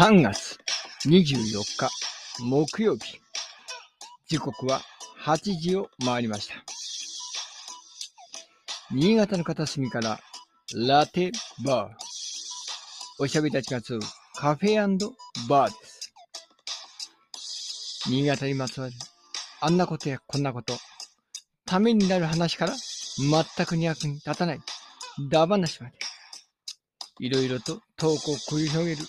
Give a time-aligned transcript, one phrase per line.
[0.00, 0.56] 3月
[1.04, 1.90] 24日
[2.42, 3.20] 木曜日。
[4.28, 4.80] 時刻は
[5.22, 6.54] 8時を回りました。
[8.90, 10.18] 新潟の片隅から
[10.74, 11.32] ラテ
[11.66, 13.22] バー。
[13.22, 14.00] おしゃべりたちが集う
[14.36, 14.98] カフェ
[15.50, 16.12] バーです。
[18.08, 18.94] 新潟にまつわる
[19.60, 20.72] あんなことやこんなこと、
[21.66, 22.72] ためになる話から
[23.18, 24.60] 全く役に立たない
[25.28, 25.96] ダ話まで、
[27.18, 29.02] いろいろとトークを繰り広げる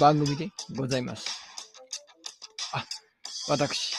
[0.00, 1.28] 番組でございます。
[2.72, 2.84] あ、
[3.48, 3.94] 私、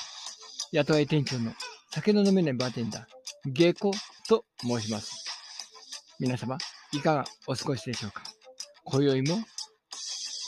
[0.72, 1.54] 雇い店長の
[1.92, 3.04] 酒の飲めないバーテンダー、
[3.46, 3.92] ゲコ
[4.28, 5.24] と申します。
[6.20, 6.58] 皆様、
[6.92, 8.24] いかがお過ごしでしょうか？
[8.84, 9.38] 今宵も、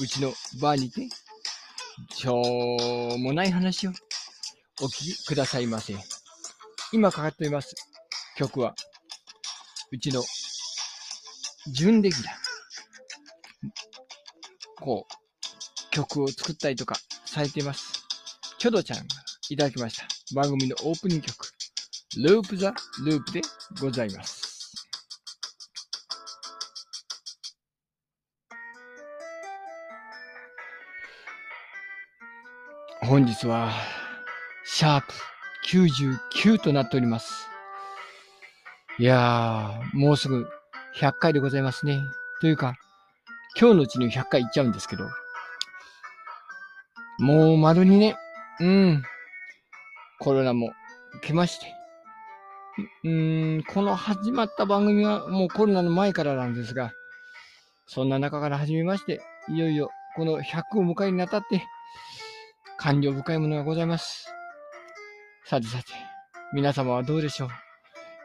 [0.02, 1.08] うちのバーにて、
[2.14, 2.42] しょ
[3.16, 3.92] うもない話を
[4.82, 5.96] お聞きくださいませ。
[6.92, 7.74] 今かかっております
[8.36, 8.76] 曲は、
[9.92, 10.22] うちの
[11.72, 12.36] 準レギュラー。
[14.82, 15.15] こう、
[15.96, 18.06] 曲を作ったりとかされています。
[18.58, 19.04] チョドちゃんが
[19.50, 20.06] いただきました。
[20.36, 21.48] 番組のオープニング曲、
[22.18, 22.74] ループザ・
[23.06, 23.42] ループで
[23.80, 24.76] ございます。
[33.00, 33.72] 本日は、
[34.66, 35.14] シャープ
[36.42, 37.48] 99となっております。
[39.00, 40.46] いやー、もうすぐ
[41.00, 42.02] 100回でございますね。
[42.42, 42.76] というか、
[43.58, 45.08] 今日のうちに100回いっちゃうんですけど、
[47.18, 48.16] もう丸2年、
[48.60, 49.04] うん、
[50.20, 50.74] コロナも
[51.22, 51.68] 来まして、
[53.04, 56.92] うーん、この始まった番組はもうコロナの前からなんですが、
[57.88, 61.64] そんな中から始めまして、いよいよこの100を迎えにあたって、
[62.78, 64.28] 感情深いものがございます。
[65.46, 65.86] さてさて、
[66.54, 67.48] 皆様はどうでしょ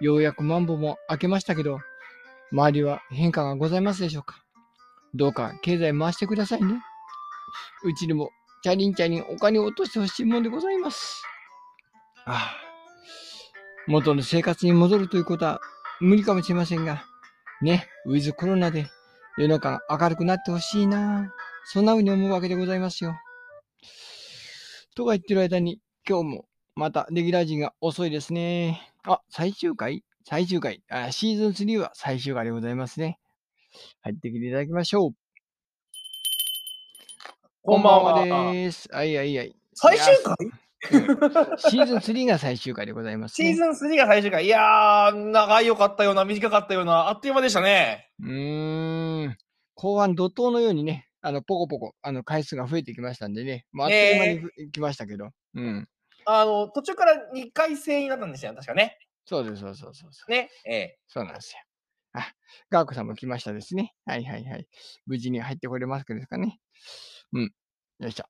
[0.01, 0.05] う？
[0.05, 1.79] ようやくマンボも明けましたけど、
[2.51, 4.43] 周りは変化がございますでしょうか？
[5.15, 6.75] どうか経済回してくださいね。
[7.85, 8.31] うちにも
[8.63, 11.23] チャリンチャリンお金を落としてほしいもんでございます。
[12.27, 12.57] ああ
[13.87, 15.61] 元の生活に戻るということは
[16.01, 17.05] 無理かもしれませんが、
[17.63, 18.87] ね、ウィズコロナで
[19.37, 21.33] 世の中が明るくなってほしいな。
[21.65, 23.15] そんな風に思うわけでございますよ。
[24.95, 26.45] とか言ってる間に今日も
[26.75, 28.93] またレギュラー陣が遅いですね。
[29.05, 30.05] あ、最終回？
[30.25, 31.11] 最終回あ。
[31.13, 33.19] シーズン3は最終回でございますね。
[34.03, 35.11] 入ってきていただきましょう。
[37.63, 38.89] こんばんはです。
[38.91, 39.55] はいはいはい。
[39.75, 40.37] 最終回？
[41.59, 43.53] シーズン3が最終回でございます、ね。
[43.53, 44.47] シーズン3が最終回。
[44.47, 48.09] いやー、長いよかったような、短かったような、あっという間でしたね。
[48.23, 49.37] うーん。
[49.75, 53.67] 後半怒涛のようにね、あの、ポコポコ、あの、回数が増えてきましたんでね。
[53.73, 55.29] まあ、あっという間にふ来ましたけど。
[55.55, 55.87] うん。
[56.25, 58.97] あの、途中から2回制になったんですよ、確かね。
[59.27, 60.31] そうです、そうそうそうそう。
[60.31, 60.49] ね。
[60.65, 61.59] ええそうなんですよ。
[62.15, 62.33] あ、
[62.71, 63.93] ガーコさんも来ましたですね。
[64.07, 64.67] はいはいはい。
[65.05, 66.59] 無事に入ってこれますかですかね。
[67.33, 67.53] うん。
[68.01, 68.25] よいしょ。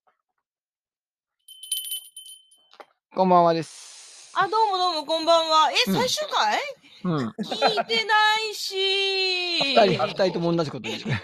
[3.15, 4.31] こんばんはです。
[4.35, 5.71] あ、どうもどうも、こんばんは。
[5.73, 6.59] え、うん最終回？
[7.05, 7.29] うん。
[7.29, 8.15] 聞いてな
[8.51, 9.59] いし。
[9.75, 11.07] 二人、二人とも同じことです。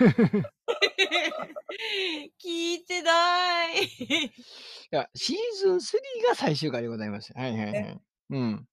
[2.42, 3.84] 聞いてない。
[3.84, 3.88] い
[4.90, 5.78] や、シーズン3
[6.28, 7.34] が最終回でございます。
[7.34, 8.00] はいはいはい。
[8.30, 8.66] うん。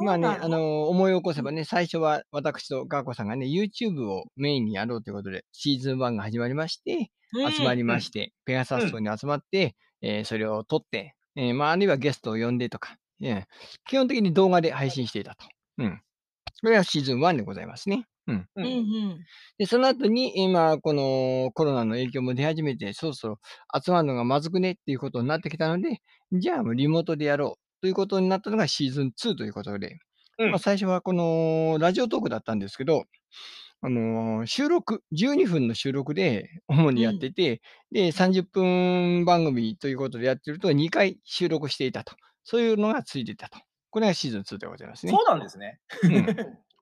[0.00, 7.10] まあね、あの思い起こせばね、最初は私とガーコさんがね、YouTube をメインにやろうということで、シーズン1が始まりまして、
[7.56, 13.44] 集まりまして、ペガサス島に集まって、えーそれを撮って、えーまあ、あるいはゲストを呼んでとか、えー
[13.88, 15.46] 基本的に動画で配信していたと。
[15.78, 16.00] うん。
[16.62, 18.06] これがシーズン1でございますね。
[18.26, 18.48] うん。
[18.56, 19.18] うんうん。
[19.58, 23.38] で、その後に、今、このコロナの影響も出始めて、そろそろ
[23.84, 26.00] 集まるのがまずくねっていうことになってきたので、
[26.32, 30.00] じゃあもうリモートでやろうということになったのがシーズン2ということで、
[30.38, 33.04] うんまあ、最初はこのラジオトークだったんですけど、
[33.80, 42.16] あのー収録、12分の収録で主にやってて、で、30分番組ということでやってると2回収録していたと。
[42.42, 43.60] そういうのがついていたと。
[43.90, 45.12] これがシーズン2でございますね。
[45.12, 45.78] そうなんですね。
[46.02, 46.26] うん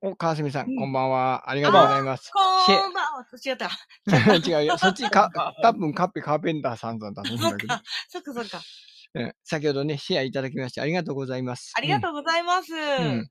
[0.12, 1.50] お、川澄さん、うんこんばんは。
[1.50, 2.31] ありがとうございます。
[2.32, 3.26] こんばんは。
[3.44, 3.69] 違った。
[4.61, 4.79] 違うよ。
[4.79, 5.31] そっちか、
[5.62, 7.75] 多分カッペカーペンターさんだと思うんだけど。
[8.08, 8.62] そっかそっか。
[9.14, 11.72] うん先ほどね、シェアいただきましてありがとうございます。
[11.76, 12.72] ありがとうございます。
[12.72, 12.78] うん。
[12.78, 13.31] うん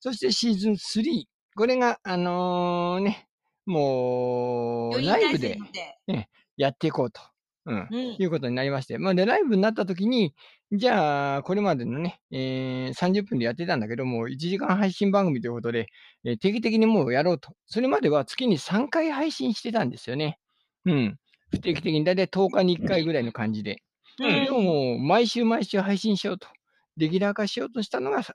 [0.00, 1.24] そしてシーズン3。
[1.56, 3.26] これが、あのーね、
[3.64, 5.58] もう、ライブで体
[6.06, 6.28] 制で
[6.58, 7.22] やっていこうと。
[7.64, 7.88] うん。
[7.90, 8.16] うん。
[8.18, 8.98] いうことになりまして。
[8.98, 10.34] まあ、で、ライブになった時に、
[10.72, 15.86] じゃあ、これまでのね、えー30分でやってたんだけども、1時間配信番組ということで、
[16.24, 17.54] えー定期的にもうやろうと。
[17.66, 20.38] それまでは月に3回配信してたんですよね。
[20.84, 21.16] うん。
[21.50, 23.83] 不定期的に、だいたい10日に1回ぐらいの感じで。
[24.20, 26.48] うんでももう、毎週毎週配信しようと。
[26.96, 28.34] レギュラー化しようとしたのが、さ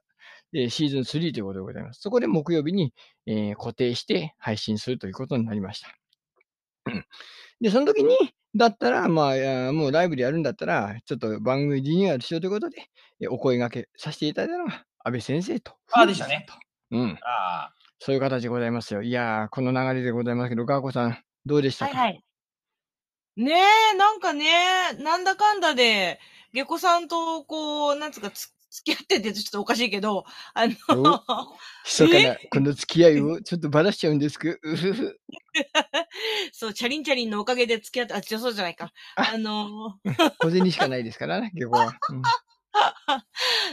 [0.54, 2.02] えーシーズン3ということでございます。
[2.02, 2.94] そこで木曜日に、
[3.26, 5.88] えー固定して配信するということになりました。
[6.88, 7.06] うん
[7.62, 8.16] で、その時に、
[8.56, 9.32] だったら、ま
[9.70, 12.90] あ、もうライブでやるんだったら、ちょっと番組リニューアルしようということで、
[13.22, 15.74] えお声掛けさせていただいたのが、安倍先生と。
[15.92, 16.46] あでしたね。
[16.92, 17.20] うん。
[17.22, 17.74] ああ。
[18.00, 19.02] そういう形でございますよ。
[19.04, 21.98] いやー、この流れでございますけど、ガーコさん、どうでしたか？
[21.98, 22.24] はいはい。
[23.40, 23.54] ね
[23.94, 26.20] え、なんかね、なんだかんだで、
[26.52, 30.76] 下戸さんと、こう、なんつうか、つ付き合ってってちょっとおかしいけど、あの、
[31.86, 35.20] 密かなこの付き合いをちょっとばらしちゃうんですけど、うふふ。
[36.52, 38.92] そう、チャリンチャリンのおかげで付き合って、あ、違う、そうじゃないか。
[39.16, 39.98] あの、
[40.40, 41.94] 小銭しかないですからね、 下戸は。
[42.10, 42.22] うん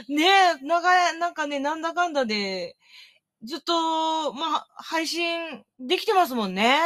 [0.07, 0.23] ね
[0.61, 2.77] え、なんか、なんかね、なんだかんだで、
[3.43, 6.79] ずっと、まあ、配信できてますもんね。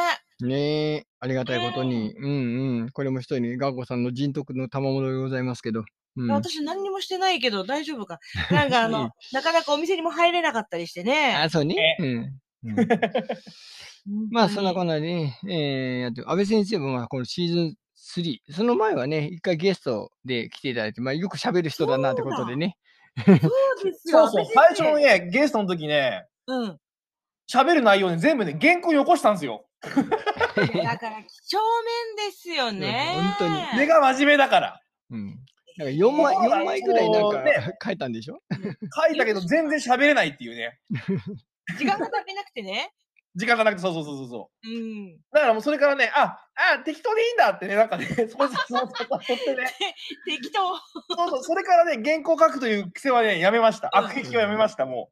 [0.46, 2.90] ねえ、ありがたいことに、うんうん。
[2.92, 5.84] これも一人に、ガーコさんの人徳の賜物でございますけど。
[6.18, 8.20] うん、私何にもしてないけど大丈夫か？
[8.52, 11.36] なんかあの、なかなかお店にも入れなかったりしてね。
[11.36, 11.76] あ、そうね。
[11.76, 12.08] ねうん。
[12.78, 12.88] うん
[14.32, 17.76] まあ、そんなこんなでね、えー、やって安倍先生もまあこのシーズン
[18.16, 22.78] 3、その前はね、一回ゲストで来ていただいて、まあ、よく喋る人だなってことでね。
[23.26, 24.28] そうですよ。
[24.28, 26.78] そうそう、私最初のね、ゲストの時ね、うん。
[27.52, 29.66] 喋る内容ね、全部ね、原稿に起こしたんですよ。
[29.82, 31.58] だから、几帳
[32.18, 33.14] 面ですよね。
[33.40, 34.82] 本当に根が真面目だから。
[35.10, 35.28] うん。
[35.78, 38.42] なんか4枚、そうだ4枚ぐらいなんかそ 書いたんでしょ？
[39.08, 40.80] 書いたけど全然喋れないっていうね。
[41.78, 42.92] 時間が足りなくてね。
[43.36, 44.70] 時間がなくて、そうそうそうそうそう。
[44.70, 45.18] うん。
[45.32, 46.38] だからもうそれからね、あ、
[46.76, 49.68] あ、適当でいいんだってね、なんかね、 そうそうそうそうってね、
[50.26, 50.76] 適当。
[51.16, 53.90] そうそう、それからね、原稿書くという癖はね、やめました。
[53.94, 55.12] 悪癖はやめました、も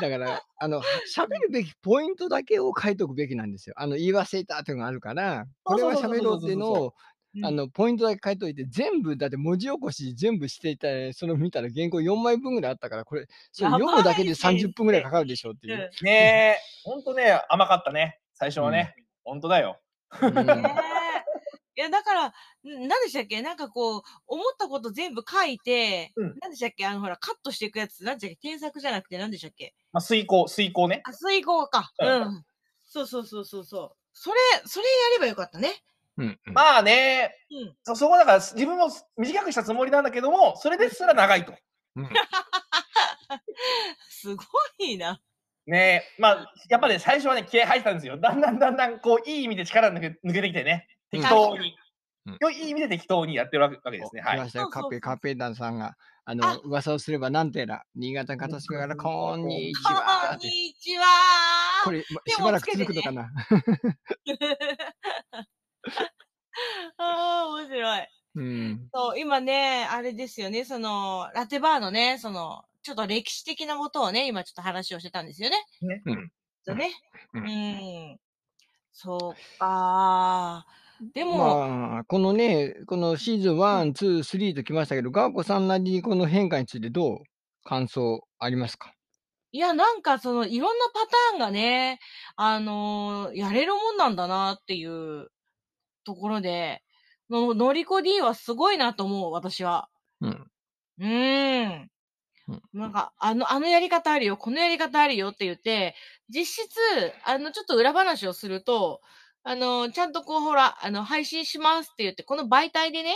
[0.00, 0.80] だから、あの、
[1.14, 3.74] 喋るべきポイントだけを書いとくべきなんですよ。
[3.78, 6.94] あの、言い忘れたっていうのがあるから、これは喋ろうっていうのを、
[7.42, 15.84] あの、ポイントだけ書いといて、全部、だって文字起こし全部していたら、その見たら原稿4枚分ぐらいあったから、これ、それ読むだけで先生30分ぐらいかかるでしょっていう。
[16.00, 16.04] う。
[16.04, 18.20] ねえ、ほんとね、甘かったね。
[18.34, 18.94] 最初はね。
[19.24, 19.80] ほんとだよ。
[21.76, 22.32] いや、だから、ん
[22.88, 23.42] 何でしたっけ？
[23.42, 26.86] なんかこう、思ったこと全部書いて、うん何でしたっけ？
[26.86, 28.48] あの、ほら、カットしていくやつ、何でしたっけ？
[28.50, 29.74] 添削じゃなくて何でしたっけ？
[29.92, 31.06] まあ、遂行、遂行ね。
[31.06, 31.92] あ、水郷か。
[32.00, 32.44] ううんん。
[32.86, 33.96] そうそうそうそうそう。
[34.12, 35.70] それ、それやればよかったね。
[36.16, 37.76] うんうんまあね、うん。
[37.82, 41.54] そそこだから自分も短くしたつもりなんだけども、それですら長いと。
[44.08, 44.44] すご
[44.78, 45.20] いな。
[45.66, 48.18] ねえ、まあ、やっぱり、ね、最初はね、気合入ってたんですよ。
[48.18, 51.74] だんだんだんだん、こう、いい意味で力抜け抜けてきてね、適当に
[52.26, 52.36] うん。
[52.40, 54.22] 良いい意味で適当にやってるわけわけですね。
[54.22, 54.50] はい。
[54.50, 55.96] カッペ、カッペダンさんが、あ
[56.32, 60.46] あの、噂をすればなんてやら、新潟片島から、こんにちこはって。
[60.46, 61.04] んにちは
[61.84, 62.08] これ、し
[62.40, 63.30] ばらく続くのかな？
[66.98, 68.08] ああ、面白い。
[68.34, 68.90] うん。
[68.94, 75.56] そう、今ね、あれですよね、その、ラテバーのね、その、ちょっと歴史的なことをね、今ちょっと話をしてたんですよね。
[75.80, 76.32] ねうん
[76.64, 76.90] そうね。
[77.34, 78.18] ううんん。
[78.92, 80.66] そうか。
[81.14, 87.18] でも、まあ、このね、このシーズン1、2、3ときましたけど、ガーコさんなりにこの変化についてどう
[87.64, 88.94] 感想ありますか？
[89.52, 92.00] いや、なんかその、いろんなパターンがね、
[92.36, 95.28] あのーやれるもんなんだなっていう
[96.04, 96.82] ところで、
[97.30, 99.88] ののりこ D はすごいなと思う、私は。
[100.20, 100.50] うん。
[100.98, 101.90] うーん
[102.48, 102.62] うん。
[102.72, 105.94] なんか、あの、あのやり方あるよ、このやり方あるよって言って、
[106.28, 106.78] 実質、
[107.24, 109.00] あの、ちょっと裏話をすると、
[109.42, 113.14] あの、ちゃんとこう、ほら、あの、配信しますって言って、この媒体でね、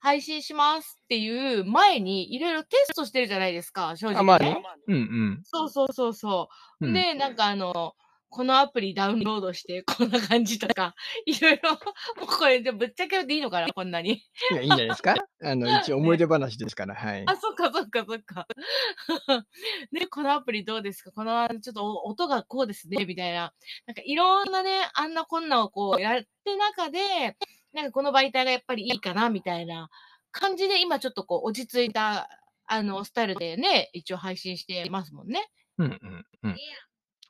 [0.00, 4.20] 配信しますっていう前に、いろいろテストしてるじゃないですか、正直、ね。
[4.20, 5.40] あまあねうんうん。
[5.44, 6.48] そうそうそうそ
[6.80, 6.86] う。
[6.86, 7.94] うんで、なんかあの、
[8.30, 10.94] このアプリダウンロードして、こんな感じとか、
[11.26, 11.78] いろいろ、も
[12.24, 14.22] うこれでぶっちゃけていいのかな、こんなに。
[14.50, 15.20] いや、いいんじゃないですか？
[15.42, 17.24] あの、 一応思い出話ですから、はい。
[17.26, 18.46] あ、そっかそっかそっか。
[19.92, 21.12] ね、このアプリどうですか？
[21.12, 23.52] この、ちょっとお音がこうですね、みたいな。
[23.86, 27.36] なんかいろんなね、あんなこんなをこうやって中で、
[27.72, 29.90] なんかこの媒体がやっぱりいいかな、みたいな
[30.30, 32.28] 感じで、今ちょっとこう落ち着いた、
[32.66, 35.48] あの、スタイルでね、一応配信してますもんね。
[35.78, 36.56] うんうんうん。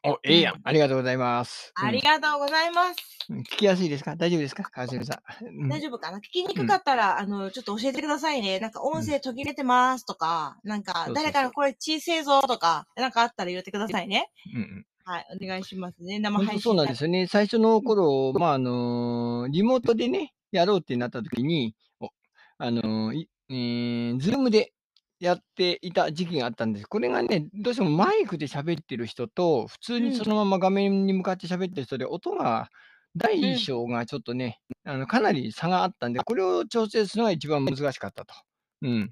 [0.05, 0.61] お、ええやん。
[0.63, 1.73] ありがとうございます。
[1.75, 2.97] ありがとうございます。
[3.31, 4.17] うん聞きやすいですか？
[4.17, 4.63] 大丈夫ですか？
[4.71, 5.45] 川島さん。
[5.45, 6.19] うん大丈夫かな？
[6.19, 8.61] 聞きにくかったら、あの、ちょっと教えてくださいね。
[8.61, 14.31] なんか音声途切れてますとか、なんかそうそう誰かの声小さいぞとか、なんかあったら言ってくださいね。
[14.55, 16.19] うんうんはい、お願いしますね。
[16.19, 16.61] 生配信。
[16.61, 17.27] そうなんですよね。
[17.27, 22.11] 最初の頃、まあ、あのーリモートでね、やろうってなった時に、お
[22.59, 24.73] あのーいえー、ズームで
[25.21, 26.87] やっていた時期があったんです。
[26.87, 32.71] これがね、どうしてもマイクで喋ってる人と、普通にそのまま画面に向かって喋ってる人で、音が、
[33.17, 38.35] 大小がちょっとね、あの、かなり差があったんで、これを調整するのが一番難しかったと。
[38.83, 39.11] うん。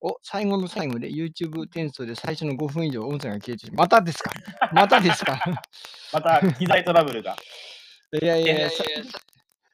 [0.00, 4.32] お、最後の最後で YouTube 転送で最初の5分以上音声が消えてしまたですか？
[4.72, 5.38] またですか？
[6.12, 7.36] また、機材トラブルが。
[8.20, 9.20] いやいやいや、いやいやさ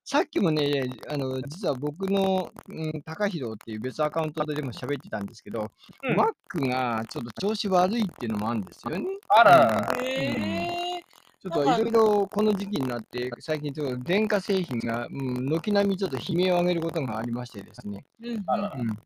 [0.08, 5.68] さっきもね、あの、実は僕の、うん、高弘っていう別アカウントでも喋ってたんですけど、
[6.04, 9.04] うん Mac がちょっと調子悪いっていうのもあるんですよね。
[9.28, 11.02] あら、へえ。
[11.42, 18.04] ちょっといろいろこの時期になって、最近ちょっと電化製品が、うん、軒並みちょっと悲鳴を上げることがありましてですね。
[18.22, 18.96] うんうんあらうん。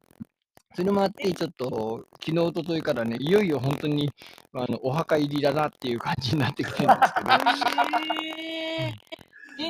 [0.74, 4.12] それもあって、ちょっと昨日、おとといからね、いよいよ本当に
[4.52, 7.30] あのお墓入りだなっていう感じになってきてるんですけど、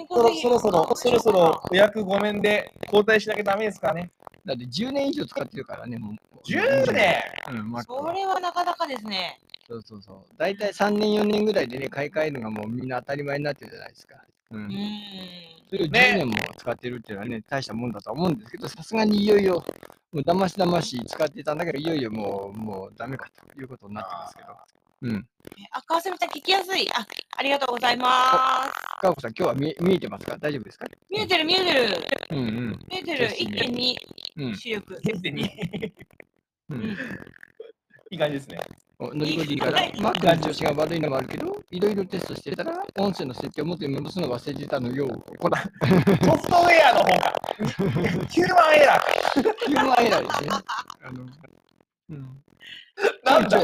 [0.09, 4.11] そろそろそろ、そろそろお役御免で交代しなきゃダメですかね。
[4.45, 6.15] だって10年以上使ってるからね、もう。
[6.47, 7.23] 10年？
[7.51, 9.39] うん、それはなかなかですね。
[9.69, 10.35] そうそうそう。
[10.37, 14.17] 大体3年、4年ぐらいでね、買い替えるのがもうみんな当たり前になってるじゃないですか。
[14.51, 14.67] うんう。
[14.67, 14.71] ん。
[15.69, 19.63] それを10ね年も使ってるっていうのはね、大したもんだとは思うんですけど、さすがにいよいよ、
[20.13, 24.49] もうだましだまし使ってたんだけど、いよいよもう、もうダメかということになってますけど。
[25.03, 25.27] うん。
[25.71, 26.89] あ、川澄ちゃん聞きやすい。
[26.93, 27.07] あ、
[27.37, 28.90] ありがとうございます。
[29.01, 30.37] かおこさん、今日は見え見えてますか？
[30.39, 30.87] 大丈夫ですか？
[31.11, 31.89] 見えてる見えてる。
[32.31, 32.79] うんうん。
[32.91, 33.19] 見えてる。
[33.19, 33.51] ですね
[34.37, 34.57] 1.2うん。
[34.57, 34.95] 視力。
[35.03, 35.51] 現に
[36.71, 36.97] ううんん、い
[38.11, 38.59] い感じですね。
[38.99, 45.09] お乗り越えていいから、マックの調子が悪いのもあるけど、いろいろテストしてたら、音声の設定を元に戻すの忘れてたのよ。
[45.41, 47.35] ほら、ソフトウェアの方が。
[48.29, 49.07] ヒューマンエラーか。
[49.67, 50.51] ヒューマンエラーですね。
[51.03, 51.27] あの、
[52.11, 52.43] うん。
[53.25, 53.59] なんだ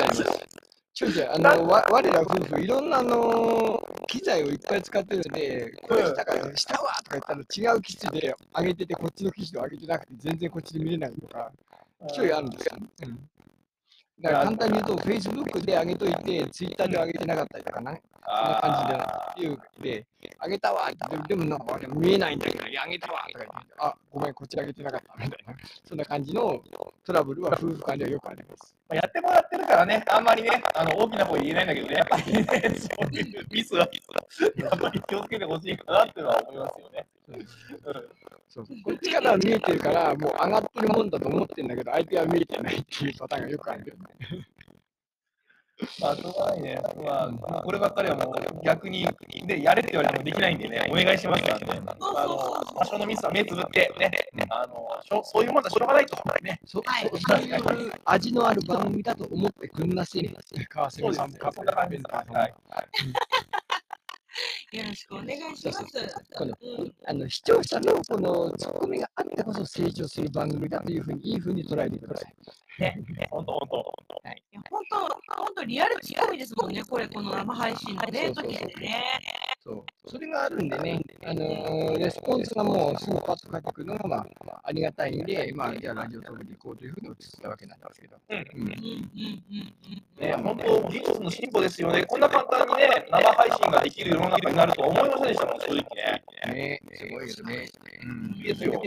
[0.96, 7.34] ちょいちょいあの、わ我ら夫婦、いろんな、あの機材をいっぱい使ってるんで、これしたから、したわとか言った
[7.68, 11.52] ら違う機種で上げてて、こっちの機種で上げてなくて、全然こっちで見れないとか、
[12.14, 12.76] ちょいあるんですよ。
[12.78, 13.28] うん。
[14.22, 20.06] だから簡単に言うと、Facebook で上げといて、Twitter で上げてなかったりとかな、そんな感じで、いうで、
[20.42, 25.24] 上げたわでも、でもなんか見えないんだけど、いや、上げたわとか言って、あ、ごめん、こっち上げてなかった。
[25.24, 25.54] みたいな、
[25.84, 26.62] そんな感じの
[27.04, 28.74] トラブルは夫婦間ではよくあります。
[28.88, 32.44] まあやってもらってるからね、あんまりね、あの大きな声で言えないんだけどね、やっぱりね、
[32.78, 33.88] そういうミスは、
[34.56, 37.06] やっぱり気をつけてほしいかなっていうのは思いますよね。
[37.28, 37.32] う。
[37.36, 37.46] ん
[38.48, 38.66] そう。
[38.84, 44.46] こっちからは見えてるから、もう上がってるもんだと思ってるんだけど、相手は見えてないっていうパターンがよくあるよね。
[46.00, 46.80] まあ、しょういね。
[47.04, 49.06] まあ、まあこればっかりはもう逆に、
[49.46, 51.66] で、やれって言われてもできないんでね、お願いしますからね。
[51.68, 54.10] あの、場所のミスは目つぶって、ね、
[54.48, 56.16] あの、しょそういうもんだ、しょうがないと。
[56.42, 56.60] ね。
[56.64, 60.34] そはいそそういう味のある番組だと思ってくんなせいね。
[60.68, 61.52] 川そうです澄さんも。
[61.52, 62.04] そんな感じです。
[62.08, 62.54] はい。
[64.76, 65.84] よろしくお願いします。
[66.36, 72.34] このうんあの視聴者のこのツッコミがあってこそ成長する番組だというふうに、いいふうに捉えてください。
[72.78, 73.86] ね、本当本当。
[74.26, 74.96] いや本当、
[75.42, 79.04] 本当リアルツッコミですもんね、これ、この生配信のね、そうそうそう時ってね。
[79.64, 79.84] そう。
[80.08, 88.16] それがあるんでね、あのーレスポンスがもうすぐパッと返ってくるのが、まあ、ありがたいんで、まあ、じゃあラジオトークでいこうというふうに落ち着いたわけなんですけど。
[88.28, 89.44] うんうんうんうんうん
[90.20, 90.28] うん。
[90.28, 92.04] ね、本当、技術の進歩ですよね。
[92.04, 96.22] こんな簡単にね、生配信ができる世の中になるとは思いませんでしたもん、正直ね。
[96.54, 97.68] ね、すごいですね。
[98.04, 98.80] うんいいですよ。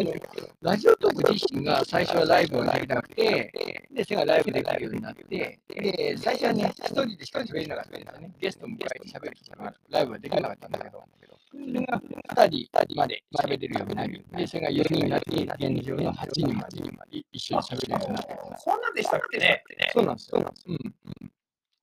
[0.61, 3.51] ラジオトーク自身が最初はライブをやりたくて、
[3.91, 8.31] で、それがライブできるようになって、で、最初はね、一人でしか喋れなかったんですよね。
[8.39, 11.03] ゲストを迎えて喋る人がライブはできなかったんだけど、
[11.51, 12.01] それが
[12.35, 18.37] 2人まで喋れるようになり、で、それが4人になって、現状の8人までい一緒に喋れるようになって。
[18.57, 19.63] そんなんでしたっけね。
[19.93, 20.53] そうなんですよ。
[20.67, 20.77] うん。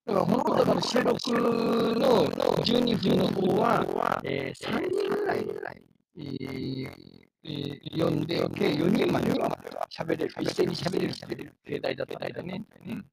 [0.07, 1.31] だから本当だから収録
[1.99, 2.27] の
[2.63, 5.47] 12分の方は、えー、3人ぐらい、
[6.19, 9.57] えーえー、呼んで、計4人までは
[9.89, 12.65] 喋れる、一斉に喋れる、喋れる携帯だった間ね。
[12.87, 13.05] うん。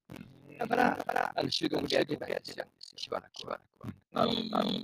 [0.57, 3.93] だから、あの収録でやってたやつじゃん、しばらく、しばらくは。
[4.11, 4.79] なるほど、なるほど。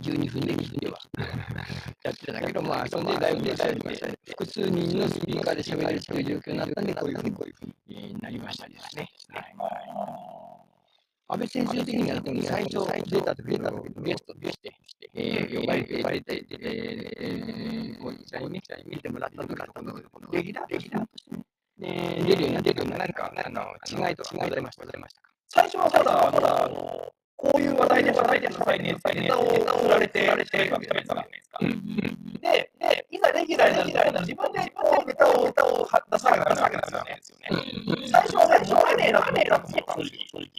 [0.00, 0.98] 12分で2分では
[2.04, 7.30] やってたけど、まあ、そんでライブでライブで複数人のスピーカーで喋れるという状況になったんで、こういうふう
[7.88, 9.10] になりましたですね。
[9.30, 10.47] はい
[11.30, 14.72] 安倍先生的には、最初出た時のゲストとして、
[15.14, 19.92] えー、呼ばれて、呼ばれて、えー、こういう時に見てもらったのが、この
[20.32, 21.44] レギュラー、レギュラーとしてね、
[21.78, 31.60] で出るようにな出るようにな何か、あの、違いとかございました、ございましたか最初はまだ、まだ、あの、こういう話題で話題で話題でネタを振られて、やれてるわけじゃないですか。
[31.60, 37.46] で、で、いざレギュラーになると、自分でこうネタをネタを出さなきゃならないわけですよね。
[38.10, 40.50] 最初はね、しょうがねえな、ねえなって正直、正直。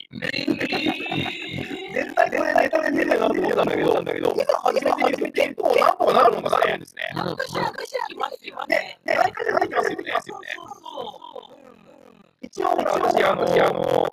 [1.92, 7.12] 絶対これネタで出るよなと思ったんだけど、いざ始めてみると結構なんとかなるのかなと思うんですね。
[7.14, 10.48] なんかしらかしらきますよねね。、ね、毎回出てきますよね。
[12.42, 14.09] 一応、私、あの、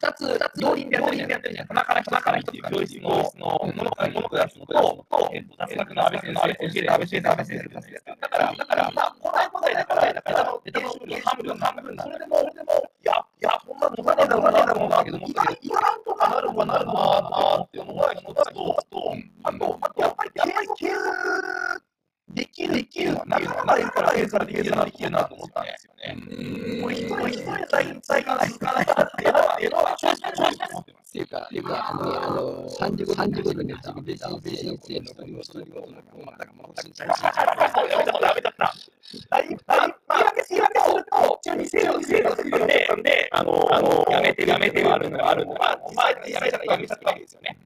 [0.00, 1.66] 二つ、二つ、両輪でやってるじゃん。
[1.66, 5.04] 鼻から鼻からっていう教室の、ものからものからつのと、
[5.34, 8.16] えっと、雑学の安倍先生、安倍先生、安倍先生、安倍先生。
[8.16, 12.44] だから、だから、まあ、答え答えだから、だから、ネタの半分、半分、それでも、い
[13.04, 18.76] や、いや、そんなのかねえだろうな、だろうな、けど、意外、意外とかなるかなるな、っていうのが一つと、
[19.44, 20.30] あと、あと、やっぱり、
[20.78, 21.89] 継続
[22.34, 22.80] できる
[24.30, 26.82] されてきてるな、きるなと思ったんですよね。
[26.82, 31.08] これ一人一人最最近続かないなっていうのは、っていうのは正直正直思ってます。
[31.10, 37.18] っていうか、っていうか、あの、あの、35、35で自分で自分で申請の国をすることの困ったかもしれない。
[37.90, 38.74] やめちゃった、やめちゃった。
[39.28, 47.58] 大言い訳言い訳すると、中に制度制度するんで、で、あの、あの、やめてる、やめてるあるのがあるのが、まあ、やめちゃった、やめちゃったわけですよね。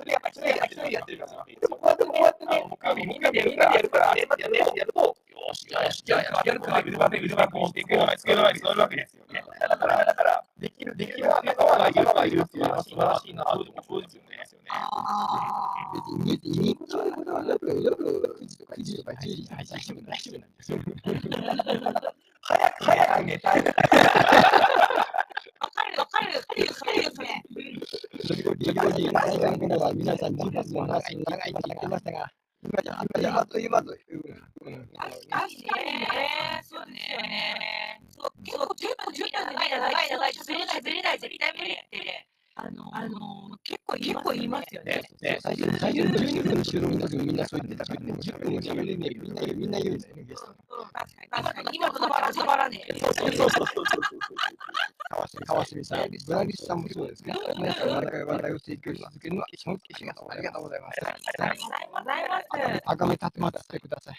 [0.00, 5.14] それやっぱ一人でやってるから、でもこうやってこうやってね、みんなでみんなでやるから、やってやってやると、よ
[5.52, 9.44] し、よし、じゃあやるから、腕まで腕までしていくような、つけるわけそういうわけですよね。
[9.60, 14.30] だから、だから、できる、できる仲間がいるのがいるっていうのは素晴らしいなと思そうですよね。
[15.92, 20.78] 別に、に、そういことはよく、よく、9時とか1時とか1時に配信しても大丈夫なんですよ。
[22.42, 23.58] 早く、早く寝たい。
[23.58, 23.72] わか
[25.84, 26.72] るわかるわかるよ
[27.12, 27.69] それ
[28.30, 28.42] よそれ。
[28.42, 32.30] それをリボディ海岸からは皆さん自発の話に長いって言ってましたが、
[32.62, 34.22] 今じゃあっという間という間という。
[34.66, 36.08] うん確かにね。
[36.62, 38.00] そうですよね。
[38.10, 42.26] そう結構10分10分で長い長い長い喋れない喋れない絶対無理って。
[42.56, 45.00] あのあの結構結構言いますよね。
[45.22, 50.50] ね、最初最初の12分の収録の時みんなそう言ってたからね、10分も喋れねえみんなみんな言うんだよね、ゲスト。
[50.50, 50.56] うん
[50.92, 52.84] 確かに確かに今とばら止まらね。
[52.98, 53.74] そうそうそうそう。
[55.10, 57.34] 川澄川澄さん、ブラリスさんもそうですね。
[57.58, 60.22] 皆さん、話題話題を提供し続けるのは尊敬します。
[60.30, 61.00] ありがとうございます。
[61.04, 62.82] ありがとうございます。
[62.86, 64.16] あがめ立てまってください。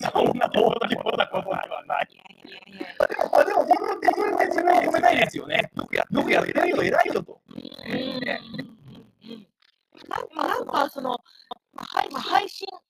[0.00, 2.08] そんな大きなことなことではない。
[2.98, 5.70] あでも自分で自分で自分で褒めたいですよね。
[5.76, 7.40] よくやってるよ、偉いよと。
[7.48, 8.20] うん。
[10.08, 10.48] なん。
[10.48, 10.66] なん。
[10.66, 11.16] かその、
[11.76, 12.85] 配信が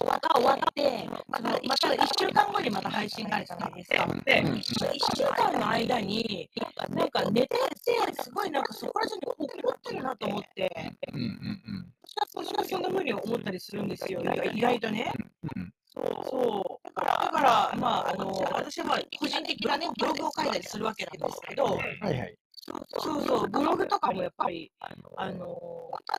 [0.00, 1.50] 終わが終わって、また。
[1.50, 1.88] また。
[1.88, 2.90] 1週間後にまた。
[2.90, 4.06] 配信があるじゃないですか。
[4.24, 4.62] で、1
[5.16, 6.50] 週間の間に、
[6.88, 10.70] なんか寝てて、すごいなんかそこら中に怒ってるなと思って、
[12.34, 13.50] 私はそんな風に思った。
[13.50, 15.12] りするんですよ、意外とね。
[15.92, 20.58] そうだから、だからまあ、あの私は個人的なね、ブログを書いた。
[20.58, 22.36] りするわけなんですけど、はいはい。
[22.98, 25.50] そうそう、ブログとかもやっぱり、あの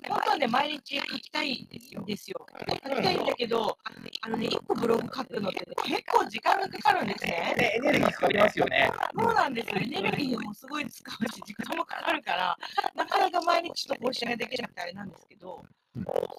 [0.07, 2.03] 本当はね、毎日書きたいんですよ。
[2.05, 3.77] ですよ書きたいんだけど、
[4.21, 7.53] あのね、1個ブログ書くのって結構時間がかかるんですね。
[7.57, 8.91] ねエネルギー使いますよね。
[9.15, 9.75] そうなんですよ。
[9.77, 12.57] エネルギーもすごい使うし、時間もかかるから、
[12.95, 15.63] なかなか毎日と更新ができなくてあれなんですけど、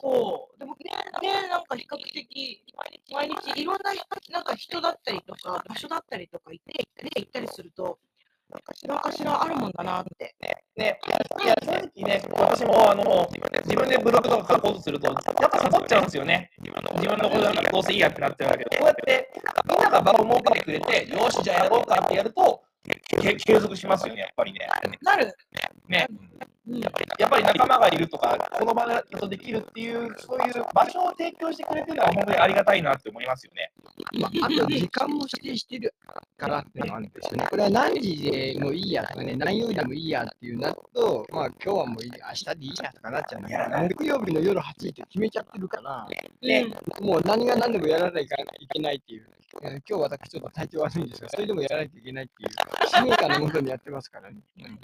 [0.00, 0.58] そう。
[0.58, 0.90] でもね、
[1.22, 2.64] ねなんか比較的、
[3.12, 7.98] 毎日いろんな人なんか人だったりとか、場所だったりとか行って、ね、行ったりすると、
[8.52, 10.34] なんかしらかしらあるもんだなって。
[10.76, 13.28] ね、いや、正直ね、私もあの
[13.64, 16.50] 自分でブログとか書こうとすると、やっぱ誘っちゃうんですよね。
[16.60, 19.32] 自分のことなんかどうせいいやってなっちゃうんだけど、こうやって
[19.68, 22.62] みんなが場を設けてくれて、よし、じゃあやろうかってやると、
[23.08, 24.60] け継続しますよね、やっぱりね。
[25.02, 25.34] なる。
[25.88, 26.06] ね
[26.68, 33.72] うん、やっぱり仲間がいるとか、この場だとできるっていう、そういう場所を提供してくれてるのは本当にありがたいなって思いますよね。
[34.20, 35.92] まあ、あと時間も指定してる
[36.36, 37.46] からっていうのがあるんですよね。
[37.50, 46.06] これは何時でもいいやとかね、何曜日でもいいやっていうなると、まあ今日はもういい、明日でいいやとかなっちゃうんだけど、木曜日の夜8時って決めちゃってるから、
[46.42, 46.66] ね
[47.00, 49.26] もう何が何でもやらないといけないっていう。
[49.62, 52.50] えー今日私ちょっと体調悪いんですが、それでもやらないといけないっていう
[52.88, 54.38] 使命感のもとにやってますからね。
[54.58, 54.78] う ん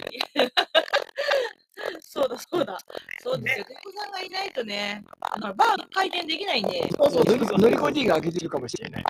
[2.01, 2.77] そうだ、そうだ。
[3.21, 3.65] そうですよ。
[3.69, 9.03] お子さんがいないとね、あのバー回転できないんで、そうそう乗り乗りコディが開けてるかもしれない。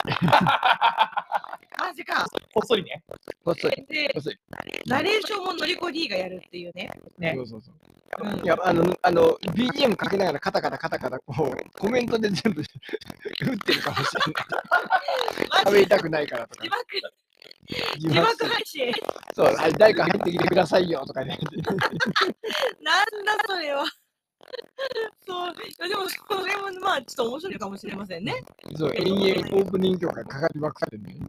[1.80, 2.26] マジか。
[2.54, 3.04] こっそりね。
[3.46, 3.86] 細い。
[3.88, 4.40] で、細い。
[4.86, 6.90] ナレーションものりこ D がやるっていうね。
[7.18, 7.76] ねそうそうそう。
[7.84, 8.00] うん
[8.44, 12.62] いや、あの、あの、BGM かけながらカタカタカタカタ、こう、コメントで全部
[13.46, 14.44] 打ってるかもしれない。
[15.64, 16.66] マ喋りたくないからとか
[17.98, 18.08] 字。
[18.08, 18.92] 幕、配信。
[19.36, 21.38] そう、はい、誰か入ってきてくださいよとかね。
[22.82, 23.86] なんだそれは。
[25.28, 28.44] そう、いやでもそれもまあちょっと面白いかもしれませんね。
[28.76, 31.20] そう、延々オープニング曲がかかりまくってね。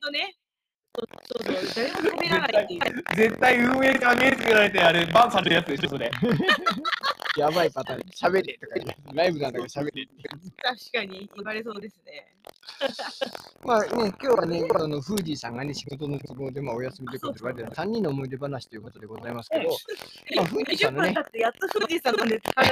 [0.00, 0.34] とね、
[0.94, 3.04] そうそうそう、誰も喋らないっていう。
[3.14, 6.10] 絶対運営が目つけられて、あれ、バンされるやつでしょ、それ。
[7.38, 8.00] やばいパターン。
[8.10, 8.96] 喋れとかね。
[9.14, 10.28] ライブなんだから喋れって。
[10.62, 12.36] 確かに言われそうですね。
[13.64, 19.70] まあね、今日はね、あの、フージーさんがね、仕事の都合でまあお休みということで言われて、3人の思い出話ということでございますけど、
[20.36, 22.70] まあ、フージーさ20んのねやっと富士山なんでって話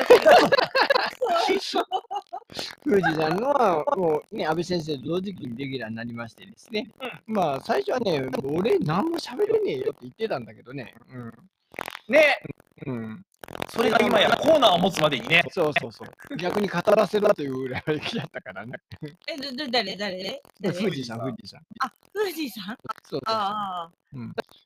[2.84, 6.90] フージーさんのは、もうね、安倍先生と同時期にレギュラーになりましてですね、
[7.26, 10.94] まあ、最初はね、俺、何も喋れねえよって言ってたんだけどね、
[12.08, 12.40] ね、
[12.86, 12.96] うん。
[12.96, 13.26] うん。
[13.68, 15.42] それが今やコーナーを持つまでにね。
[15.50, 16.36] そうそうそう。
[16.36, 18.72] 逆に語らせろという裏行きだったからね。
[19.28, 20.42] え、ど、ど、誰、誰？
[20.60, 20.76] 誰？
[20.76, 21.60] 富士さん、富士さん。
[21.80, 22.64] あ、富士さん？
[22.66, 22.76] そう
[23.10, 23.90] そうああ。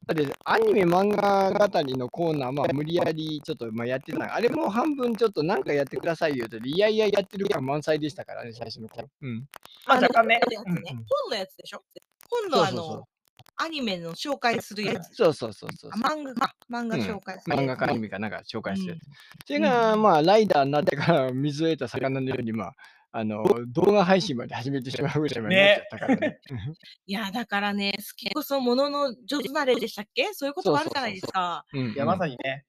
[0.06, 9.08] だってアニメ漫画語りのコーナー、まあ、無理やりちょっとまあやってたあれも半分ちょっとなんかやってくださいよと、いやいややってる感満載でしたからね、最初の頃。
[9.20, 9.46] うん。
[9.86, 11.82] まあ若干ね本のやつねうん本のやつでしょ？
[12.30, 13.08] 本のあそうそうそうの、
[13.56, 15.14] アニメの紹介するやつ。
[15.14, 16.54] そうそうそうそうあ、漫画か。
[16.70, 17.62] 漫画うん紹介するやつね。
[17.64, 19.00] 漫画かアニメかなんか紹介してるうん。
[19.46, 22.74] それが、まあ、ライダーになってから水を得た魚のように、まあ、
[23.12, 26.40] あの、動画配信まで始めてしまうぐらいまでなっちゃったからね。
[27.06, 30.34] いや、だからね、好きこそものの上手なれでしたっけ？
[30.34, 31.64] そういうこともあるじゃないですか。
[31.72, 32.64] うんいや、まさにね。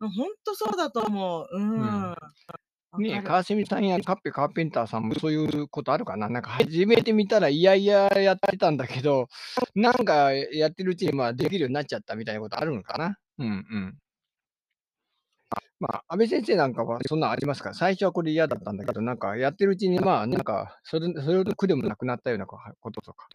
[0.00, 0.10] ほん
[0.44, 1.48] とそうだと思う。
[1.52, 1.70] うん。
[1.70, 2.16] うんわ
[2.98, 6.28] ね川澄さんやカッペカーペンターさんもそういうことあるかな？
[6.28, 9.28] なんか始めてみたらいやいややってたんだけど、
[9.74, 13.18] なんかやってるうちにまあできるようになっちゃったみたいなことあるのかな？
[13.38, 13.98] うんうん。
[15.80, 22.58] まあ、安倍先生なんかはそんなんありますか最初はこれ嫌だったんだけど、なんかやってるうちにまあなんかそれそれほど苦でもなくなったようなこ
[22.90, 23.26] ととか。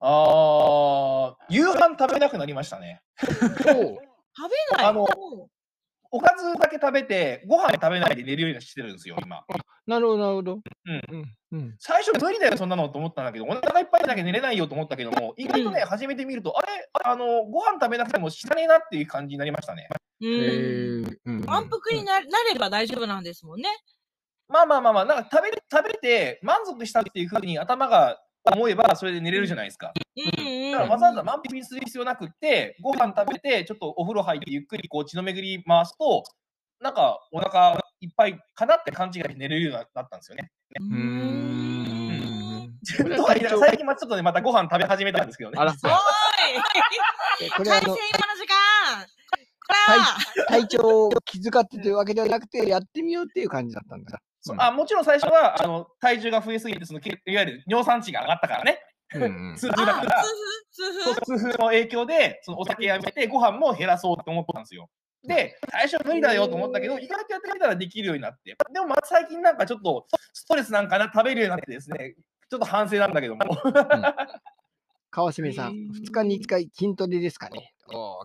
[0.00, 3.00] ああ、夕飯食べなくなりましたね。
[3.18, 3.32] そう
[4.36, 4.86] 食べない。
[4.86, 5.55] あのうん
[6.10, 9.44] おかずだけ食べて、ご飯食べないで寝るようにしてるんですよ、今。
[9.86, 10.52] なるほど、なるほど。
[10.54, 11.76] うんうんうん。
[11.78, 19.88] 最初無理だよ、そんなのと思ったんだけど、お腹いっぱいでなきゃ寝れないよと思ったけども、意外とね、始めてみると、あれ、あの、ご飯食べなくても死なねえなっていう感じになりましたね。
[20.22, 21.44] へうん。
[21.44, 23.68] 満腹にななれば大丈夫なんですもんね。
[24.48, 28.20] まあまあまあまあ、なんか食べる食べて満足したっていうふうに頭が
[28.52, 29.92] 思えば、それで寝れるじゃないですか。
[30.16, 30.72] うんうん。
[30.72, 36.24] だからわざわざ満腹にする必要なくって、ご飯食べて、ちょっとお風呂入ってゆっくりこう血の巡り回すと、
[36.80, 40.50] なんかお腹いっぱいかなって勘違いして寝れるようになったんですよね。
[40.80, 40.96] ううーん。
[43.16, 45.58] とは言いながら最近はちょっとね、またご飯食べ始めたんですけどね。
[45.58, 45.78] あら、おー
[47.46, 47.96] い これあ改正今のの
[48.36, 49.06] 時間
[50.48, 54.20] 体調を気遣ってというわけではなくて、やってみようっていう感じだったんだ。
[54.58, 58.80] あもちろん最初はあの体重が増えすぎてその、けいわゆる尿酸値が上がったからね、
[59.14, 60.24] うんうん 痛風だあ、から、
[60.72, 64.88] 痛風の影響でそのお酒やめて、ご飯も減らそうと思ったんですよ。
[65.26, 72.14] で、最初無理だよと思ったけど、意外とやってみたらできるようになって、でもまた最近なんかちょっとストレスなんかな、食べるようになってですね、
[72.48, 73.40] ちょっと反省なんだけども。
[75.10, 77.72] 川澄さん、へー2日に1回筋トレですかね。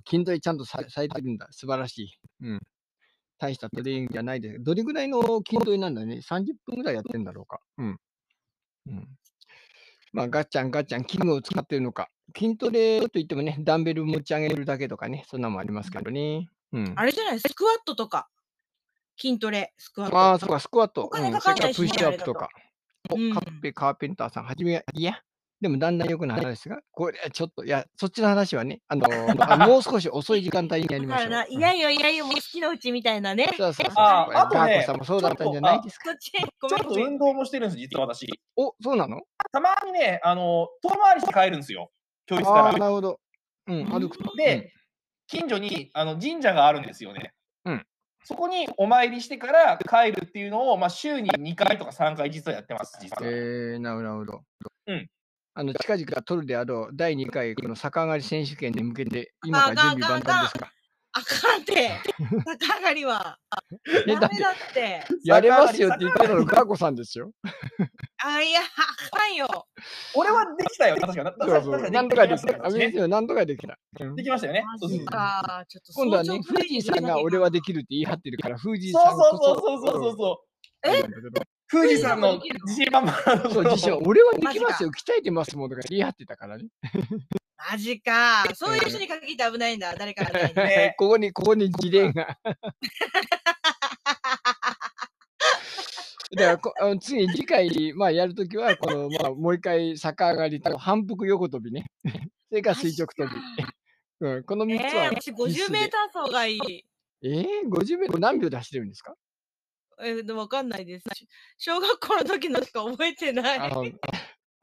[0.09, 1.47] 筋トレちゃんとさされてるんだ。
[1.51, 2.19] 素晴らしい。
[2.41, 2.59] うん。
[3.41, 4.63] 大したトレーニングじゃないです。
[4.63, 6.17] どれぐらいの筋トレなんだね。
[6.17, 7.59] 30分ぐらいやってんだろうか。
[7.79, 7.99] うん。
[8.87, 9.07] うん。
[10.13, 12.09] まあ、ガッチャンガッチャン、器具を使ってるのか。
[12.37, 16.49] 筋トレといってもね、ダンベル持ち上げるだけとかね、そんなのもありますけどね。
[16.71, 16.93] うん。
[16.95, 18.29] あれじゃないスクワットとか。
[19.19, 20.17] 筋トレ、スクワット。
[20.17, 21.05] ああ、そうか、スクワット。
[21.05, 22.49] お金うん、かかんないしそれからプッシュアップとねか。
[23.09, 25.19] お、うんカッペ、カーペンターさん、はじめ、いや、
[25.61, 29.05] でもだんだん良くなる話ですが、これ、ちょっと、いや、そっちの話はね、あの
[29.47, 31.29] あもう少し遅い時間帯にやりましょう。
[31.29, 33.45] いやいやいやいや、もう好きなうちみたいなね。
[33.55, 33.93] そうそうそう。
[33.97, 36.17] あーあとねさんもそうだったんじゃないですか？
[36.17, 36.89] ち、ょっと。
[36.95, 38.27] 運動もしてるんです、実は私。
[38.55, 39.21] お、そうなの？
[39.51, 41.91] たまにね、あの遠回りして帰るんですよ、
[42.25, 42.73] 教室から。
[42.73, 43.19] なるほど。
[43.67, 44.35] うん、歩くと。
[44.35, 44.73] で、
[45.27, 47.33] 近所にあの神社があるんですよね。
[47.65, 47.85] うん
[48.23, 53.31] そこにお参りしてから帰るっていうのを、まあ、週に2回とか3回実はやってます、実うん、は。
[53.33, 54.43] えー、なるほど。
[54.85, 55.09] うん。
[55.53, 60.71] あの、近々取るであろう、第2回、この逆上がり選手権に向けて、今から準備万端ですか？
[61.13, 61.91] あかんって。
[62.57, 63.37] 高上がりは。
[64.07, 65.03] えだってダメだって。
[65.25, 67.31] やれますよって言ってるのガーコさんですよ。
[68.23, 69.45] あ、いや、あかんよ。
[70.15, 71.31] 俺はできたよ、確かに。
[71.41, 71.91] そうそう。
[71.91, 72.53] なんとかできた。
[72.53, 73.77] 安倍先で生はなんとかできた。
[73.99, 74.63] うんきましたよね。
[75.93, 80.50] 今度はね、早朝富士山が俺はできるって言い張ってるから、富士そう山こそうそうそうそうそう。
[80.83, 81.03] え？
[81.71, 86.65] 富士山の自信満々なそう、自信、 俺はできますよ、鍛えてますもんとか言い張ってたからね。
[87.71, 88.43] マジか。
[88.55, 89.95] そういう人に限って危ないんだ。
[89.95, 90.63] 誰かがないんだ。
[90.65, 92.37] ね ここに、ここに事例が。
[96.33, 101.85] だからこ次、次回、まあ、やるときは、この、まあ、もう一回逆上がりと反復横跳びね。
[102.49, 103.35] それから垂直跳び。
[104.27, 106.59] うん、この3つはえー、私50メーター走がいい。
[106.59, 106.81] ー。
[107.23, 109.13] えー、50メートル何秒で走れるんですか？
[110.03, 111.05] えー、でもわかんないです。
[111.57, 113.59] 小学校の時のしか覚えてない。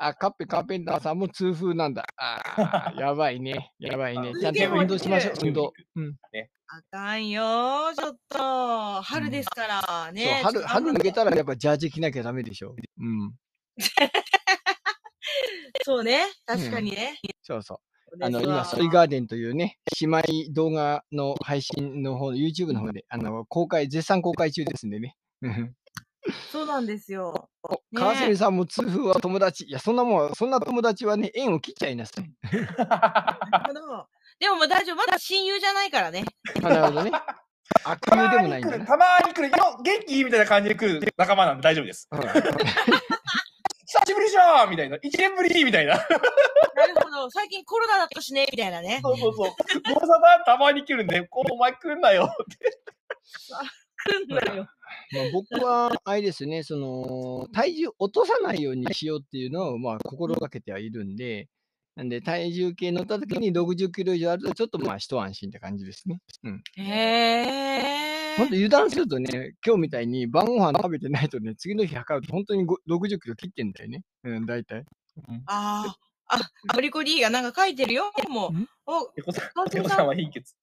[0.00, 2.06] あカッペカーペンターさんも痛風なんだ。
[2.16, 3.72] あー やばいね。
[3.80, 4.32] やばいね。
[4.38, 5.72] ちゃんと運動しましょう、運動。
[5.96, 6.16] うん。
[6.68, 9.02] あかんよちょっと。
[9.02, 10.40] 春ですからね。
[10.44, 12.76] そう、春、ちょっと春抜けたらやっぱジャージ着なきゃダメでしょ。
[12.98, 13.34] うん。
[15.82, 16.26] そうね。
[16.46, 17.18] 確かにね。
[17.42, 17.78] そうそう。
[18.10, 20.22] そうあの、今、わソイガーデンというね、姉妹
[20.52, 25.16] 動画の配信の方、YouTube の方で、あの、公開、絶賛公開中ですんでね。
[25.42, 25.74] うん
[26.50, 27.48] そうなんですよ。
[27.62, 29.64] おね川澄さんも痛風は友達。
[29.64, 32.30] いや、そんなもん、そんな友達はね、縁を切っちゃいなさい。
[32.76, 34.06] なるほど。
[34.38, 34.96] でももう大丈夫。
[34.96, 36.24] まだ親友じゃないからね。
[36.56, 37.12] あなるほどね。
[37.84, 38.86] 悪友でもないんだな。
[38.86, 42.08] たまに来る、よ、元気みたいな感じで来る仲間なんで大丈夫です。
[42.10, 42.20] うん
[43.90, 44.98] 久しぶりじゃんみたいな。
[45.00, 45.94] 一年ぶりみたいな。
[45.94, 47.30] なるほど。
[47.30, 49.00] 最近コロナだったしね、みたいなね。
[49.02, 49.50] そうそうそう。
[49.94, 52.30] ご無沙汰たまに来るんで、こうお前来んなよ。
[54.04, 54.68] 来んなよ。
[55.12, 61.48] まあ、僕は、あれですね、その、体重落とさないようにしようっていうのを、まあ、心がけてはいるんで、
[61.96, 66.20] なんで、体重計乗った時に60キロ以上あると、ちょっとまあ、一安心って感じですね。
[66.44, 66.62] うん。
[66.76, 74.02] へほんと油断するとね、今日みたいに晩ご飯食べてないとね、次の日測ると本当にご60キロ切ってんだよね。
[74.22, 74.84] うん、大体。
[75.46, 75.96] ああ。
[76.30, 78.12] あ、アブリコ D がなんか書いてるよ。
[78.28, 78.62] もん？
[78.62, 78.68] う。
[78.86, 80.54] お、ペコさん、ペコさん、は貧血。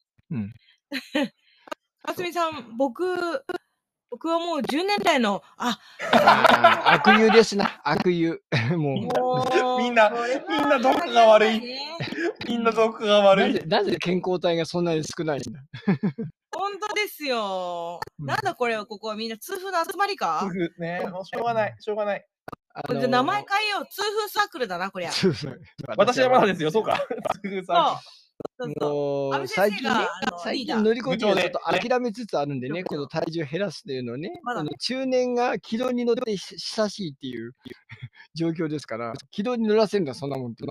[2.03, 3.03] かすみさん、僕、
[4.15, 5.77] 僕はもう10年来の、あ、
[6.13, 8.39] あー悪友ですな、悪友。
[8.77, 9.45] も も
[9.77, 10.09] うみんな
[10.47, 11.59] みんなどこが悪い？
[11.59, 11.77] ね
[12.47, 13.53] みんなどこが悪い？
[13.53, 13.63] ぜ、。
[13.67, 15.59] なぜ健康体がそんなに少ないんだ？
[16.55, 17.99] 本当ですよ。
[18.17, 20.49] うんなんだこれは、ここはみんな痛風の集まりか？
[20.79, 22.25] ね、もうしょうがない、しょうがない。
[22.73, 23.85] あこれで名前変えよう。
[23.91, 25.11] 痛風サークルだな、こりゃ。
[25.97, 27.05] 私はまだですよ、そうか。
[27.45, 27.73] 夫婦うさ。
[27.75, 28.24] そうそう。
[28.79, 30.07] もう最近ね
[30.43, 37.53] 最近乗り越えて部長でちょっと諦めつつあるんでね、この体重減らすというのをね、まだねあの中年が軌道に乗ってし親しいっていう
[38.35, 40.63] 状況ですから、軌道に乗らせるんだ、そんなもんって。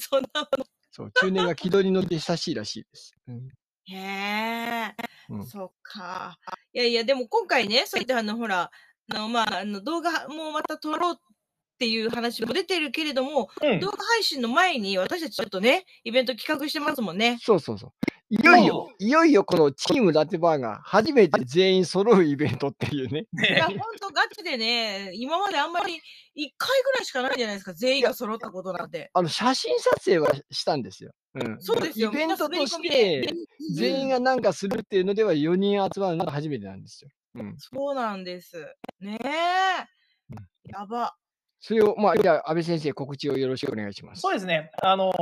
[0.00, 0.48] そんなも
[0.90, 3.14] そう、中年が軌道に乗って親しいらしいです。
[3.28, 3.50] うんの。
[3.84, 4.94] へえ。
[5.30, 6.38] うんそっか。
[6.72, 8.70] いやいや、でも今回ね、そういったあの、ほら、
[9.10, 11.20] あの、まあ、あの、動画もまた撮ろう
[11.78, 17.38] っていう話も出てるけれども、うん動画配信の前に私たちちょっとね、イベント企画してますもんね。
[17.40, 17.90] そうそうそう。
[18.30, 23.26] いよいよ、いよいよこのチームラテバーが初めて全員揃うイベントっていうね。
[23.48, 25.98] いや、ねほんとガチでね、今まであんまり1
[26.58, 29.10] 回ぐらいしかないじゃないですか、全員が揃ったことなんて。
[29.14, 31.12] あの、写真撮影はしたんですよ。
[31.34, 31.56] うん。
[31.60, 32.10] そうですよ。
[32.12, 33.32] イベントとしてで、
[33.76, 37.10] 全員がなんかするっていうのでは4人集まるのが初めてなんですよ。
[37.36, 37.54] うん。
[37.56, 38.74] そうなんです。
[39.00, 39.98] ねえ。
[40.70, 41.14] やば。
[41.60, 44.20] それを、まあ、じゃあ、安倍先生、告知をよろしくお願いします。
[44.20, 44.70] そうですね。
[44.82, 45.16] あのー、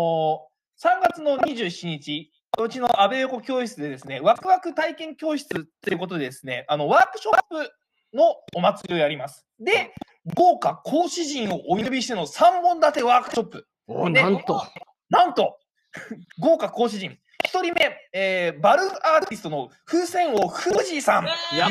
[0.82, 5.48] 3月の27日、うちの安倍横教室でですね、ワクワク体験教室
[5.80, 7.70] ということでですね、あの、ワークショップ
[8.14, 9.46] のお祭りをやります。
[9.58, 9.94] で、
[10.34, 13.66] 豪華講師陣をお呼びしての3本立てワークショップ。
[13.86, 14.62] おねなんと。
[15.08, 15.58] なんと、
[16.40, 17.18] 豪華講師陣。
[17.44, 21.26] 1人目、えー、バルーンアーティストの風船王富士さん。
[21.56, 21.70] やっ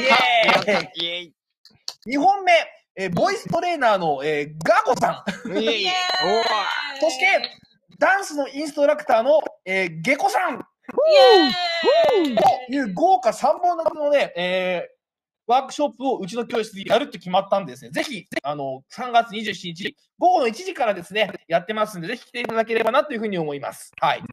[0.64, 1.36] たイったイエイ
[2.08, 2.54] 2本目、
[2.98, 5.32] えーボイストレーナーの、えーガコさん。
[7.00, 7.26] そして、
[8.00, 10.60] ダンスのインストラクターの、えーゲコさん。
[10.60, 10.66] と
[12.74, 14.96] いう豪華3本立てのね、えー
[15.48, 23.92] ワークショップをうちの教室でやるって決まったんでですね、ぜひ、あの、3月27日、午後の1時からですね、やってますんで、ぜひ来ていただければなというふうに思います。
[24.02, 24.22] はい。
[24.22, 24.24] う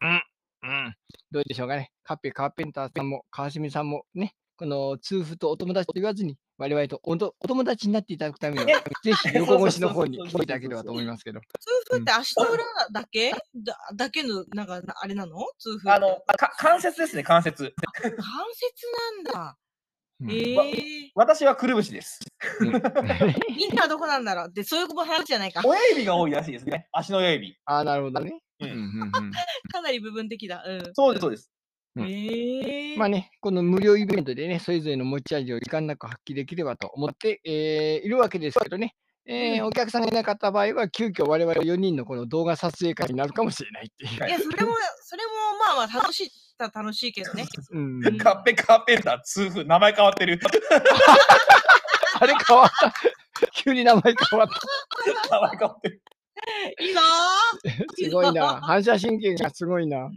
[0.67, 0.95] ん。
[1.29, 1.91] どうでしょうかね。
[2.03, 11.39] カッペカーペンターさんも、川澄さんもね、この通風とお友達と言わずに、我々とおとお友達になっていただくためには、ぜひ横越しの方に来ていただければと思いますけど。
[11.39, 11.45] 痛
[11.89, 13.31] 風って足の裏だけ？
[13.31, 15.37] だだけの、なんか、なあれなの？
[15.57, 15.91] 痛風。
[15.91, 17.73] あの、か関節ですね、関節。
[18.01, 18.21] 関節
[19.25, 19.57] なんだ。
[20.21, 20.63] うんええわ
[21.25, 22.19] 私はくるぶしです。
[22.61, 22.67] うん
[23.57, 24.47] みんなはどこなんだろう？
[24.49, 25.61] って、そういう話じゃないか。
[25.65, 26.87] 親指が多いらしいですね。
[26.91, 27.57] 足の親指。
[27.65, 28.39] ああ、なるほどね。
[28.59, 29.11] うん
[29.73, 30.63] かなり部分的だ。
[30.65, 30.91] うん。
[30.93, 31.51] そうです、そうです。
[31.95, 44.21] うんええまあね、この無料イベントでね、それぞれの持ち味を遺憾なく発揮できればと思って、えーいるわけですけどね、えーお客さんがいなかった場合は、急遽我々4人のこの動画撮影会になるかもしれないっていう。
[44.21, 47.45] はいいや、それも、それもまあまあ楽しいったら楽しいけどね。
[47.71, 50.39] うん、カッペカーペンター、痛風、名前変わってる。
[52.19, 52.93] あれ変わった。
[53.51, 55.35] 急に名前変わった。
[55.35, 56.01] 名前変わってる。
[56.79, 57.05] いいなぁ。
[57.95, 58.61] すごいな。
[58.61, 60.09] 反射神経がすごいな。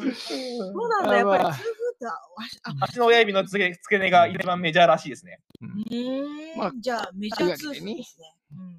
[0.00, 5.40] そうなんだ、やっぱりまあ痛風って、足の親指の付け付け根が一番メジャーらしいですね。
[5.60, 8.34] うーん、まあじゃあメジャー痛風ですね。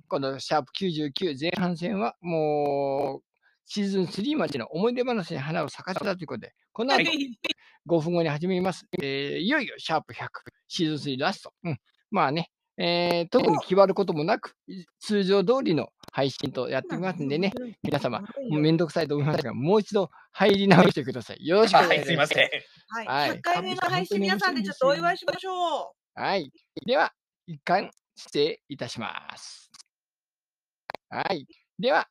[0.07, 3.23] このシャープ99前半戦はもう
[3.65, 7.03] シーズン3までの思い出話に花を咲かせたということで、この後
[7.87, 8.85] 5分後に始めます。
[9.01, 10.27] えーいよいよシャープ100、
[10.67, 11.53] シーズン3ラスト。
[11.63, 11.79] うん、
[12.11, 14.55] まあね、えー特に決まることもなく、
[14.99, 17.53] 通常通りの配信とやっていきますんでね、
[17.83, 21.45] 皆様、もうめんどくさいと思いますが、もう一度入り直してください。
[21.45, 22.33] よろしくお願いはい、します。
[22.33, 22.49] すいません。
[22.87, 26.19] はい、はい100回目の配信皆さんでちょっとお祝いしましょう。
[26.19, 26.51] はい。
[26.87, 27.13] では、
[27.45, 29.69] 一貫失礼いたします。
[31.11, 31.45] はい。
[31.77, 32.07] では、